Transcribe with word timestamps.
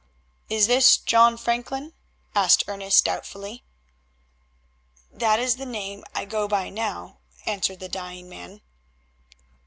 "Is 0.49 0.65
this 0.65 0.97
John 0.97 1.37
Franklin?" 1.37 1.93
asked 2.33 2.63
Ernest 2.67 3.05
doubtfully. 3.05 3.63
"That 5.11 5.39
is 5.39 5.57
the 5.57 5.65
name 5.67 6.03
I 6.15 6.25
go 6.25 6.47
by 6.47 6.69
now," 6.69 7.19
answered 7.45 7.79
the 7.79 7.87
dying 7.87 8.27
man. 8.27 8.61